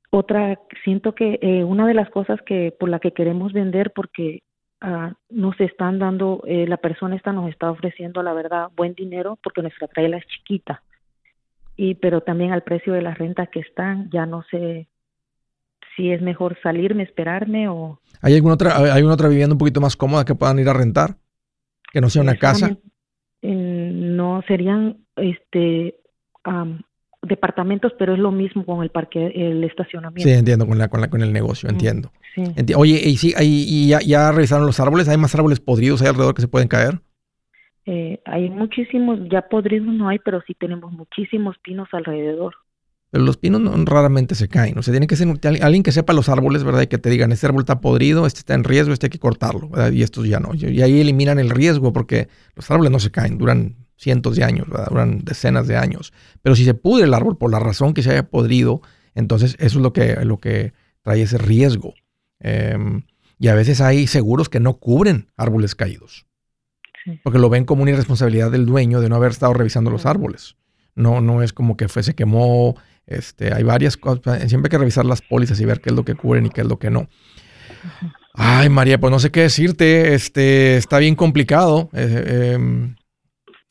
[0.09, 4.43] otra siento que eh, una de las cosas que por la que queremos vender porque
[4.81, 9.37] ah, nos están dando eh, la persona esta nos está ofreciendo la verdad buen dinero
[9.41, 10.81] porque nuestra traila es chiquita
[11.77, 14.89] y pero también al precio de las rentas que están ya no sé
[15.95, 17.99] si es mejor salirme, esperarme o...
[18.21, 20.73] ¿Hay alguna otra, hay alguna otra vivienda un poquito más cómoda que puedan ir a
[20.73, 21.15] rentar?
[21.91, 22.77] Que no sea una casa
[23.41, 25.95] no serían este
[27.23, 30.29] departamentos, pero es lo mismo con el parque, el estacionamiento.
[30.29, 32.11] Sí, entiendo, con, la, con, la, con el negocio, entiendo.
[32.75, 35.09] Oye, ¿y, sí, y ya, ya, revisaron los árboles?
[35.09, 37.01] ¿Hay más árboles podridos ahí alrededor que se pueden caer?
[37.89, 42.53] Eh, hay muchísimos, ya podridos no hay, pero sí tenemos muchísimos pinos alrededor.
[43.11, 44.77] Pero los pinos no, raramente se caen.
[44.77, 45.29] O sea, tiene que ser
[45.61, 46.81] alguien que sepa los árboles, ¿verdad?
[46.81, 49.19] Y que te digan, este árbol está podrido, este está en riesgo, este hay que
[49.19, 49.93] cortarlo, ¿verdad?
[49.93, 50.53] Y estos ya no.
[50.53, 54.67] Y ahí eliminan el riesgo porque los árboles no se caen, duran cientos de años,
[54.67, 54.89] ¿verdad?
[54.89, 56.11] Duran decenas de años.
[56.41, 58.81] Pero si se pudre el árbol por la razón que se haya podrido,
[59.15, 60.73] entonces eso es lo que, lo que
[61.03, 61.93] trae ese riesgo.
[62.41, 63.03] Em,
[63.39, 66.26] y a veces hay seguros que no cubren árboles caídos.
[67.23, 70.55] Porque lo ven como una irresponsabilidad del dueño de no haber estado revisando los árboles.
[70.95, 72.75] No, no es como que fue, se quemó
[73.07, 76.03] este, hay varias cosas, siempre hay que revisar las pólizas y ver qué es lo
[76.03, 77.07] que cubren y qué es lo que no.
[78.33, 81.89] Ay, María, pues no sé qué decirte, este, está bien complicado.
[81.93, 82.95] Eh, em,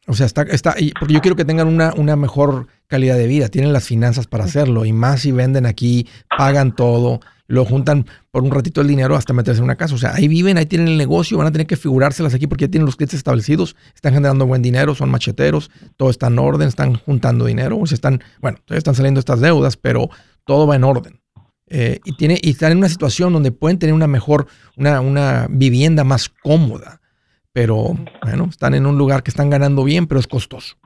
[0.07, 3.49] o sea, está, está, porque yo quiero que tengan una, una mejor calidad de vida,
[3.49, 8.43] tienen las finanzas para hacerlo, y más si venden aquí, pagan todo, lo juntan por
[8.43, 9.95] un ratito el dinero hasta meterse en una casa.
[9.95, 12.67] O sea, ahí viven, ahí tienen el negocio, van a tener que figurárselas aquí porque
[12.67, 16.69] ya tienen los clientes establecidos, están generando buen dinero, son macheteros, todo está en orden,
[16.69, 20.11] están juntando dinero, o sea, están, bueno, todavía están saliendo estas deudas, pero
[20.45, 21.21] todo va en orden.
[21.69, 25.49] Eh, y, tiene, y están en una situación donde pueden tener una mejor, una, una
[25.51, 27.01] vivienda más cómoda,
[27.53, 30.77] pero bueno, están en un lugar que están ganando bien, pero es costoso.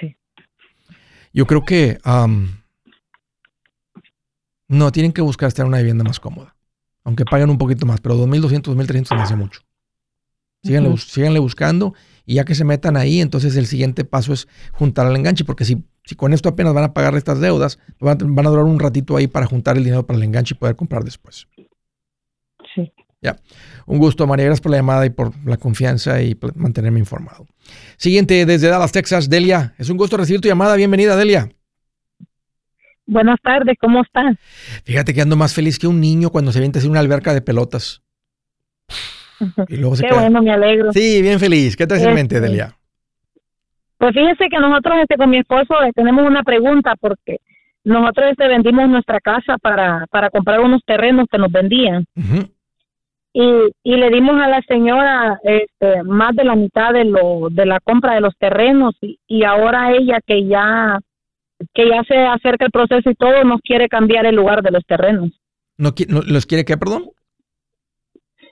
[0.00, 0.16] Sí.
[1.32, 1.98] Yo creo que
[4.68, 6.56] no, tienen que buscar estar en una vivienda más cómoda.
[7.04, 9.60] Aunque paguen un poquito más, pero 2.200, 2.300 se me hace mucho.
[10.62, 11.92] Síganle, buscando
[12.24, 15.66] y ya que se metan ahí, entonces el siguiente paso es juntar al enganche, porque
[15.66, 18.64] si, si con esto apenas van a pagar estas deudas, van a, van a durar
[18.64, 21.46] un ratito ahí para juntar el dinero para el enganche y poder comprar después.
[22.74, 22.90] Sí.
[23.20, 23.36] Ya.
[23.86, 24.46] Un gusto, María.
[24.46, 27.46] Gracias por la llamada y por la confianza y mantenerme informado.
[27.96, 29.74] Siguiente, desde Dallas, Texas, Delia.
[29.78, 30.76] Es un gusto recibir tu llamada.
[30.76, 31.53] Bienvenida, Delia.
[33.06, 34.36] Buenas tardes, ¿cómo estás?
[34.84, 37.42] Fíjate que ando más feliz que un niño cuando se viene a una alberca de
[37.42, 38.02] pelotas.
[39.68, 40.92] Y luego se Qué bueno, me alegro.
[40.92, 41.76] Sí, bien feliz.
[41.76, 42.76] ¿Qué te en mente, este, Delia?
[43.98, 47.38] Pues fíjese que nosotros este, con mi esposo eh, tenemos una pregunta porque
[47.84, 52.06] nosotros este, vendimos nuestra casa para, para comprar unos terrenos que nos vendían.
[53.34, 53.42] y,
[53.82, 57.80] y le dimos a la señora este, más de la mitad de, lo, de la
[57.80, 61.00] compra de los terrenos y, y ahora ella que ya
[61.72, 64.84] que ya se acerca el proceso y todo, nos quiere cambiar el lugar de los
[64.84, 65.30] terrenos.
[65.76, 65.92] ¿No,
[66.26, 67.10] ¿Los quiere qué, perdón?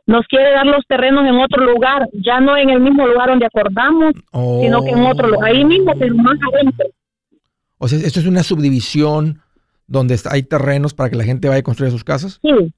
[0.06, 3.46] Nos quiere dar los terrenos en otro lugar, ya no en el mismo lugar donde
[3.46, 4.14] acordamos,
[4.60, 6.86] sino que en otro lugar, ahí mismo, pero más adentro.
[7.78, 9.40] O sea, ¿esto es una subdivisión
[9.86, 12.40] donde hay terrenos para que la gente vaya a construir sus casas?
[12.42, 12.72] Sí,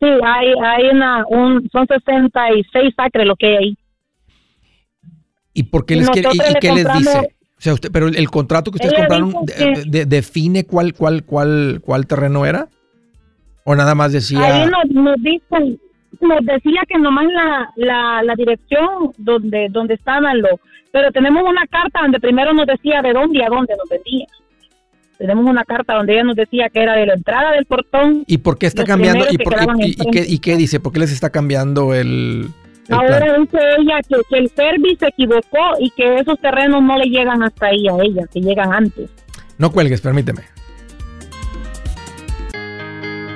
[0.00, 3.78] sí, hay, hay una, un, son 66 acres lo que hay ahí.
[5.52, 7.36] ¿Y por qué les quiere, y, qué les dice?
[7.60, 9.34] O sea, usted, pero el contrato que ustedes compraron
[10.06, 12.68] define cuál, cuál, cuál, cuál terreno era.
[13.64, 14.42] ¿O nada más decía?
[14.42, 15.78] Ahí nos, nos, dicen,
[16.22, 20.52] nos decía que nomás la, la, la dirección donde, donde estaban los.
[20.90, 24.26] Pero tenemos una carta donde primero nos decía de dónde y a dónde nos vendía.
[25.18, 28.24] Tenemos una carta donde ella nos decía que era de la entrada del portón.
[28.26, 29.26] ¿Y por qué está cambiando?
[29.30, 30.80] ¿Y, por, y, qué, ¿Y qué dice?
[30.80, 32.48] ¿Por qué les está cambiando el,
[32.90, 37.42] Ahora dice ella que, el service se equivocó y que esos terrenos no le llegan
[37.42, 39.10] hasta ahí a ella, que llegan antes.
[39.58, 40.42] No cuelgues, permíteme.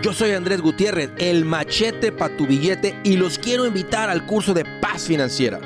[0.03, 4.53] Yo soy Andrés Gutiérrez, el machete para tu billete y los quiero invitar al curso
[4.53, 5.61] de paz financiera.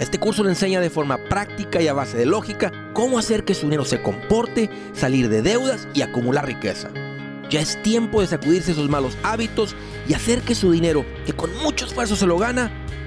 [0.00, 3.54] Este curso le enseña de forma práctica y a base de lógica cómo hacer que
[3.54, 6.90] su dinero se comporte, salir de deudas y acumular riqueza.
[7.50, 9.76] Ya es tiempo de sacudirse esos malos hábitos
[10.08, 12.72] y hacer que su dinero, que con mucho esfuerzo se lo gana,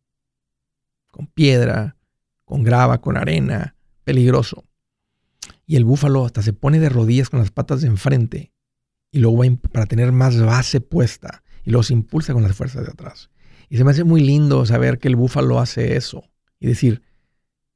[1.11, 1.96] con piedra
[2.51, 4.65] con grava, con arena, peligroso.
[5.67, 8.53] Y el búfalo hasta se pone de rodillas con las patas de enfrente
[9.13, 12.90] y luego va para tener más base puesta y se impulsa con las fuerzas de
[12.90, 13.31] atrás.
[13.69, 16.25] Y se me hace muy lindo saber que el búfalo hace eso
[16.59, 17.03] y decir,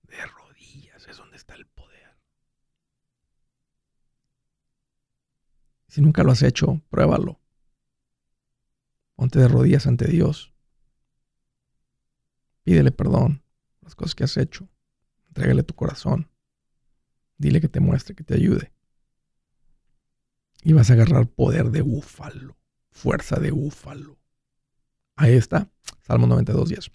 [0.08, 2.18] de rodillas es donde está el poder.
[5.86, 7.38] Si nunca lo has hecho, pruébalo.
[9.14, 10.52] Ponte de rodillas ante Dios.
[12.64, 13.43] Pídele perdón
[13.84, 14.68] las cosas que has hecho.
[15.28, 16.28] Entrégale tu corazón.
[17.38, 18.72] Dile que te muestre, que te ayude.
[20.62, 22.56] Y vas a agarrar poder de búfalo,
[22.90, 24.16] fuerza de búfalo.
[25.16, 25.68] Ahí está,
[26.02, 26.90] Salmo 92, 10.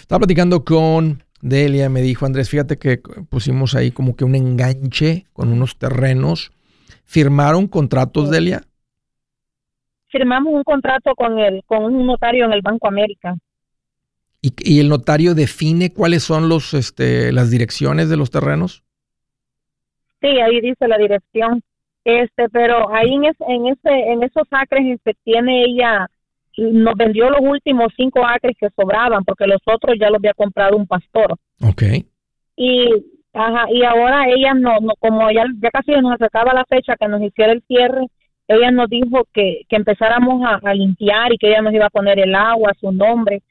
[0.00, 2.98] Estaba platicando con Delia, me dijo, Andrés, fíjate que
[3.28, 6.52] pusimos ahí como que un enganche con unos terrenos.
[7.04, 8.62] ¿Firmaron contratos, Delia?
[10.08, 13.36] Firmamos un contrato con, el, con un notario en el Banco América.
[14.42, 18.84] ¿Y, el notario define cuáles son los, este, las direcciones de los terrenos?
[20.20, 21.62] Sí, ahí dice la dirección.
[22.04, 26.08] Este, pero ahí en, en, ese, en esos acres este, tiene ella,
[26.56, 30.76] nos vendió los últimos cinco acres que sobraban, porque los otros ya los había comprado
[30.76, 31.36] un pastor.
[31.62, 31.82] Ok.
[32.56, 32.88] Y,
[33.34, 37.08] ajá, y ahora ella no, no como ya, ya casi nos acercaba la fecha que
[37.08, 38.06] nos hiciera el cierre,
[38.48, 41.90] ella nos dijo que, que empezáramos a, a, limpiar y que ella nos iba a
[41.90, 43.42] poner el agua, su nombre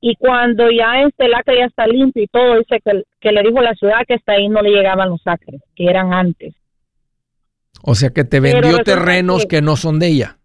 [0.00, 3.60] y cuando ya este acre ya está limpio y todo, dice que, que le dijo
[3.60, 6.54] la ciudad que hasta ahí no le llegaban los acres, que eran antes.
[7.82, 10.36] O sea que te vendió terrenos que, no son de ella.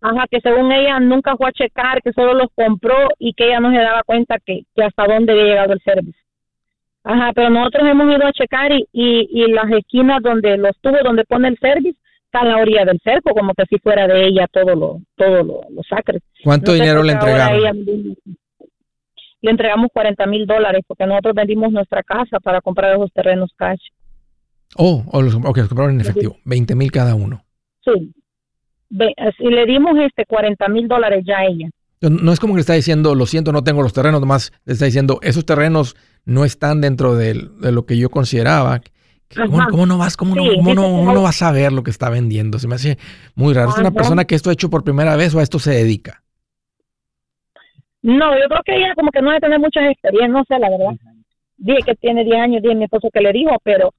[0.00, 3.60] Ajá, que según ella nunca fue a checar, que solo los compró y que ella
[3.60, 6.20] no se daba cuenta que, que hasta dónde había llegado el servicio.
[7.04, 11.24] Ajá, pero nosotros hemos ido a checar y, y, las esquinas donde los tubos donde
[11.24, 11.94] pone el servicio
[12.26, 15.42] está a la orilla del cerco, como que si fuera de ella todo lo, todo
[15.42, 16.22] lo, los acres.
[16.44, 18.16] ¿Cuánto dinero le entregaron?
[19.42, 23.80] Le entregamos 40 mil dólares porque nosotros vendimos nuestra casa para comprar esos terrenos cash.
[24.76, 27.44] Oh, o los, compraron en efectivo, 20 mil cada uno.
[27.84, 28.14] Sí.
[28.90, 31.68] y le dimos este 40 mil dólares ya a ella.
[32.00, 34.72] No es como que le está diciendo, lo siento, no tengo los terrenos, nomás le
[34.72, 38.80] está diciendo, esos terrenos no están dentro de, lo que yo consideraba.
[39.70, 42.58] ¿Cómo, no vas, cómo, no, cómo no, vas a ver lo que está vendiendo?
[42.58, 42.98] Se me hace
[43.34, 43.70] muy raro.
[43.70, 46.21] ¿Es una persona que esto ha hecho por primera vez o a esto se dedica?
[48.02, 50.70] No, yo creo que ella como que no debe tener muchas experiencias, no sé, la
[50.70, 50.94] verdad.
[51.56, 53.94] Dije que tiene 10 años, dije mi esposo que le dijo, pero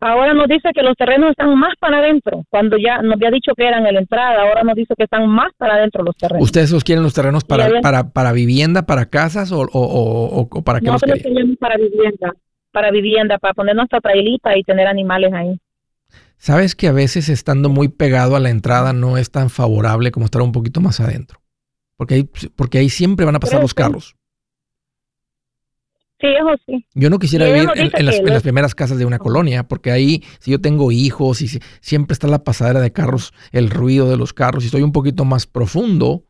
[0.00, 3.52] ahora nos dice que los terrenos están más para adentro, cuando ya nos había dicho
[3.56, 6.42] que eran en la entrada, ahora nos dice que están más para adentro los terrenos.
[6.42, 10.80] ¿Ustedes los quieren los terrenos para, para, para vivienda, para casas o, o, o, para
[10.80, 12.32] qué los queremos para vivienda,
[12.72, 15.56] para vivienda, para poner nuestra trailita y tener animales ahí.
[16.38, 20.26] ¿Sabes que a veces estando muy pegado a la entrada no es tan favorable como
[20.26, 21.38] estar un poquito más adentro?
[21.96, 24.16] Porque ahí, porque ahí siempre van a pasar los carros.
[26.20, 26.86] Sí, eso sí.
[26.94, 30.60] Yo no quisiera vivir en, las, primeras casas de una colonia, porque ahí, si yo
[30.60, 31.48] tengo hijos y
[31.80, 35.26] siempre está la pasadera de carros, el ruido de los carros, y estoy un poquito
[35.26, 36.24] más profundo,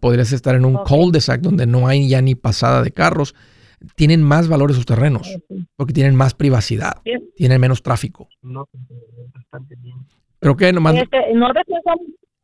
[0.00, 3.34] podrías estar en un cul-de-sac donde no hay ya ni pasada de carros.
[3.96, 5.36] Tienen más valor esos terrenos,
[5.74, 7.02] porque tienen más privacidad,
[7.36, 8.28] tienen menos tráfico.
[8.42, 8.68] No,
[9.34, 9.96] bastante bien.
[10.38, 10.94] Pero que nomás...
[10.96, 11.48] Este, no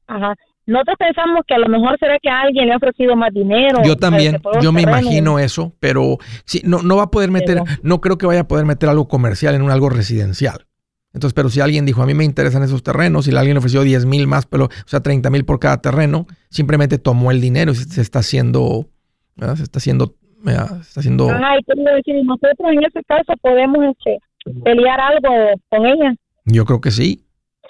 [0.07, 0.35] Ajá.
[0.67, 3.83] Nosotros pensamos que a lo mejor será que alguien le ha ofrecido más dinero.
[3.85, 8.01] Yo también, yo me imagino eso, pero sí, no, no va a poder meter, no
[8.01, 10.67] creo que vaya a poder meter algo comercial en un algo residencial.
[11.13, 14.05] Entonces, pero si alguien dijo, a mí me interesan esos terrenos, y alguien ofreció 10
[14.07, 17.77] mil más, pero, o sea, 30 mil por cada terreno, simplemente tomó el dinero y
[17.77, 18.89] se, está haciendo,
[19.37, 21.31] se está haciendo, está haciendo...
[21.31, 24.19] Ajá, y nosotros en ese caso podemos este,
[24.65, 26.15] pelear algo con ella.
[26.47, 27.25] Yo creo que sí,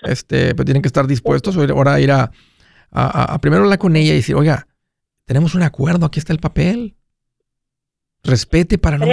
[0.05, 2.31] este, pero tienen que estar dispuestos ahora a ir a
[2.95, 4.69] a, primero hablar con ella y decir, oiga,
[5.25, 6.95] tenemos un acuerdo, aquí está el papel.
[8.23, 9.07] Respete para no,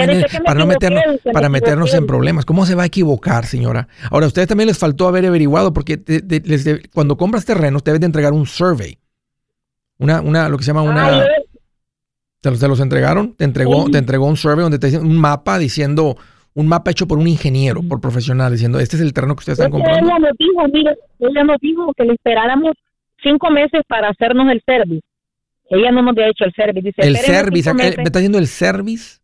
[0.44, 1.04] para no meternos,
[1.34, 2.46] para meternos en problemas.
[2.46, 3.86] ¿Cómo se va a equivocar, señora?
[4.10, 6.00] Ahora, a ustedes también les faltó haber averiguado, porque
[6.94, 8.98] cuando compras terrenos, te debes de entregar un survey.
[9.98, 11.26] Una, una, lo que se llama una.
[12.40, 13.34] ¿Te los, los entregaron?
[13.34, 16.16] Te entregó, te entregó un survey donde te dice un mapa diciendo,
[16.54, 19.58] un mapa hecho por un ingeniero, por profesional, diciendo, este es el terreno que ustedes
[19.58, 20.08] están comprando.
[20.08, 22.72] Ella nos dijo, mire, ella nos dijo que le esperáramos
[23.22, 25.04] cinco meses para hacernos el service.
[25.70, 26.82] Ella no nos había hecho el service.
[26.82, 29.20] Dice, el service, ¿me está diciendo el service?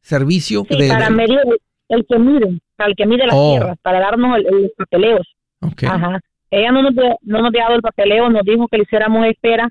[0.00, 0.64] ¿Servicio?
[0.68, 1.38] Sí, para medir
[1.88, 3.52] el que mide, para el que mide las oh.
[3.52, 5.36] tierras, para darnos el, los papeleos.
[5.60, 6.20] Ajá.
[6.50, 9.70] Ella no nos, no nos había dado el papeleo, nos dijo que le hiciéramos espera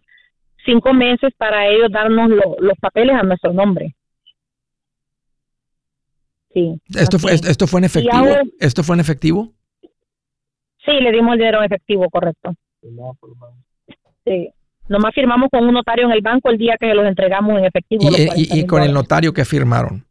[0.65, 3.95] cinco meses para ellos darnos los papeles a nuestro nombre.
[6.53, 6.79] Sí.
[6.95, 8.27] ¿Esto fue, esto fue en efectivo?
[8.59, 9.53] ¿Esto fue en efectivo?
[10.85, 12.53] Sí, le dimos el dinero en efectivo, correcto.
[14.25, 14.49] Sí.
[14.87, 18.03] Nomás firmamos con un notario en el banco el día que los entregamos en efectivo.
[18.35, 20.05] ¿Y, con el notario que firmaron?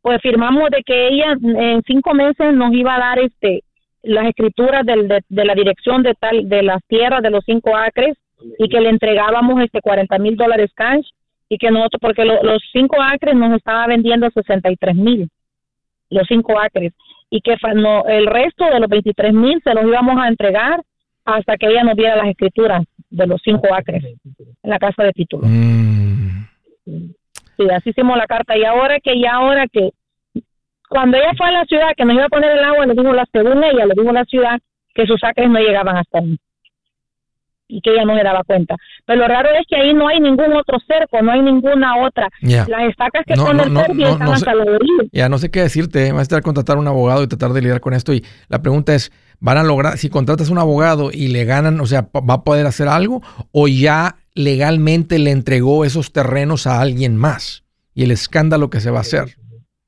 [0.00, 3.64] Pues firmamos de que ella en cinco meses nos iba a dar este
[4.02, 8.16] las escrituras del, de, la dirección de tal de las tierras de los cinco acres
[8.58, 11.06] y que le entregábamos este 40 mil dólares cash
[11.50, 15.28] y que nosotros porque los cinco acres nos estaba vendiendo 63 mil
[16.08, 16.92] los cinco acres
[17.28, 20.80] y que no, el resto de los 23 mil se los íbamos a entregar
[21.24, 25.12] hasta que ella nos diera las escrituras de los cinco acres en la casa de
[25.12, 25.46] título.
[25.46, 26.46] Mm.
[27.56, 28.56] Sí, así hicimos la carta.
[28.56, 29.90] Y ahora que, ya ahora que,
[30.88, 33.12] cuando ella fue a la ciudad, que nos iba a poner el agua, le dijo
[33.12, 34.58] la, según ella, le dijo la ciudad
[34.94, 36.38] que sus acres no llegaban hasta ahí.
[37.70, 38.76] Y que ella no se daba cuenta.
[39.06, 42.28] Pero lo raro es que ahí no hay ningún otro cerco, no hay ninguna otra.
[42.42, 44.66] Las estacas que pone el cerco están hasta los
[45.12, 47.80] Ya no sé qué decirte, vas a estar contratar un abogado y tratar de lidiar
[47.80, 48.12] con esto.
[48.12, 51.86] Y la pregunta es, ¿van a lograr, si contratas un abogado y le ganan, o
[51.86, 53.22] sea, va a poder hacer algo?
[53.52, 57.64] ¿O ya legalmente le entregó esos terrenos a alguien más?
[57.94, 59.36] Y el escándalo que se va a hacer.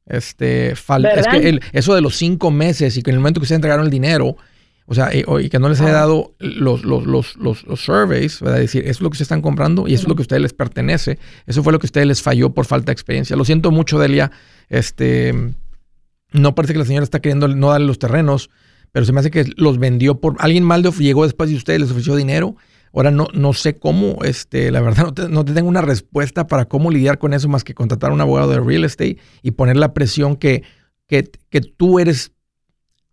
[0.06, 3.46] Este, falta, es que eso de los cinco meses y que en el momento que
[3.46, 4.36] se entregaron el dinero,
[4.92, 8.58] o sea, eh, y, que no les haya dado los, los, los, los, surveys, ¿verdad?
[8.58, 10.42] decir, eso es lo que se están comprando y eso es lo que a ustedes
[10.42, 11.18] les pertenece.
[11.46, 13.34] Eso fue lo que a ustedes les falló por falta de experiencia.
[13.34, 14.30] Lo siento mucho, Delia.
[14.68, 15.32] Este,
[16.34, 18.50] no parece que la señora está queriendo no darle los terrenos,
[18.92, 21.90] pero se me hace que los vendió por alguien mal llegó después y ustedes les
[21.90, 22.54] ofreció dinero.
[22.92, 26.46] Ahora no, no sé cómo, este, la verdad no te, no te tengo una respuesta
[26.46, 29.52] para cómo lidiar con eso más que contratar a un abogado de real estate y
[29.52, 30.64] poner la presión que,
[31.06, 32.32] que, que tú eres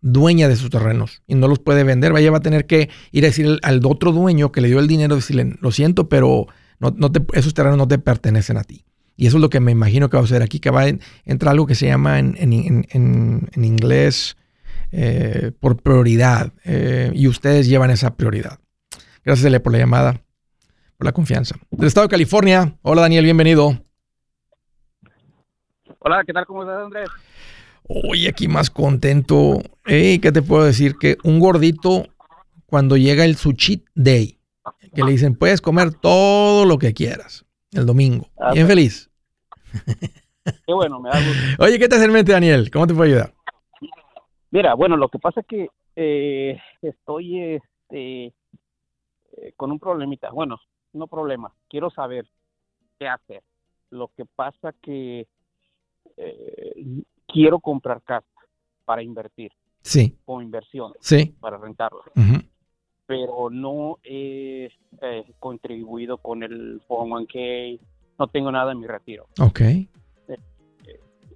[0.01, 2.13] dueña de sus terrenos y no los puede vender.
[2.13, 4.87] Vaya, va a tener que ir a decir al, otro dueño que le dio el
[4.87, 6.47] dinero, decirle, lo siento, pero
[6.79, 8.85] no, no te, esos terrenos no te pertenecen a ti.
[9.15, 10.87] Y eso es lo que me imagino que va a suceder aquí, que va a
[11.25, 14.37] entrar algo que se llama en, en, en, en inglés
[14.91, 16.53] eh, por prioridad.
[16.63, 18.59] Eh, y ustedes llevan esa prioridad.
[19.23, 20.21] Gracias, Dele, por la llamada,
[20.97, 21.55] por la confianza.
[21.69, 22.77] Del estado de California.
[22.81, 23.77] Hola, Daniel, bienvenido.
[25.99, 26.45] Hola, ¿qué tal?
[26.45, 27.09] ¿Cómo estás, Andrés?
[27.87, 29.61] Hoy aquí más contento.
[29.89, 30.95] ¿Qué te puedo decir?
[30.99, 32.05] Que un gordito,
[32.67, 34.39] cuando llega el sushi day,
[34.93, 38.27] que le dicen, puedes comer todo lo que quieras el domingo.
[38.39, 39.09] Ah, Bien feliz.
[40.65, 41.63] Qué bueno, me da gusto.
[41.63, 42.71] Oye, ¿qué te hace en mente, Daniel?
[42.71, 43.33] ¿Cómo te puedo ayudar?
[44.51, 50.31] Mira, bueno, lo que pasa es que eh, estoy este, eh, con un problemita.
[50.31, 50.59] Bueno,
[50.93, 51.53] no problema.
[51.67, 52.25] Quiero saber
[52.97, 53.43] qué hacer.
[53.91, 55.27] Lo que pasa que
[56.17, 58.27] eh, quiero comprar casa
[58.85, 59.51] para invertir.
[59.81, 60.17] Sí.
[60.25, 60.93] Como inversión.
[60.99, 61.35] Sí.
[61.39, 62.03] Para rentarlo.
[63.05, 64.69] Pero no he
[65.01, 67.79] eh, contribuido con el 401k,
[68.19, 69.27] no tengo nada en mi retiro.
[69.39, 69.61] Ok.
[69.61, 69.87] Eh,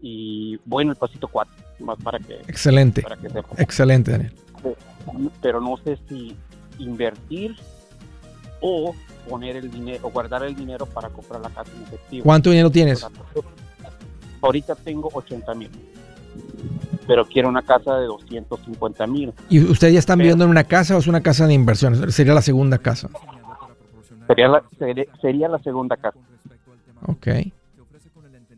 [0.02, 2.36] y en el pasito 4, más para que...
[2.48, 3.04] Excelente.
[3.58, 4.34] Excelente, Daniel.
[5.42, 6.36] Pero no sé si
[6.78, 7.56] invertir
[8.62, 8.94] o
[9.28, 12.24] poner el dinero, o guardar el dinero para comprar la casa en efectivo.
[12.24, 13.06] ¿Cuánto dinero tienes?
[14.42, 15.70] Ahorita tengo 80 mil,
[17.08, 19.34] pero quiero una casa de 250 mil.
[19.50, 22.12] ¿Y ustedes ya están viviendo en una casa o es una casa de inversión?
[22.12, 23.10] Sería la segunda casa.
[24.28, 24.64] Sería la,
[25.22, 26.18] sería, la segunda casa.
[27.08, 27.28] Ok.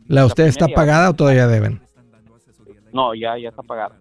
[0.08, 1.82] ¿La usted está pagada o todavía deben?
[2.93, 3.96] No, ya, ya está pagada.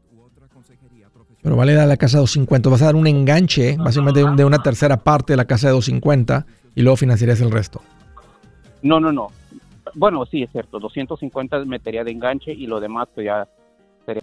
[1.43, 2.71] Pero vale dar la casa de 250.
[2.71, 6.47] Vas a dar un enganche, básicamente de una tercera parte de la casa de 250
[6.75, 7.81] y luego financiarías el resto.
[8.83, 9.31] No, no, no
[9.95, 13.49] bueno, sí, es cierto, 250 metería de enganche y lo demás pues ya
[14.07, 14.23] sería...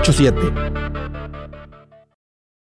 [0.00, 0.99] 8-7.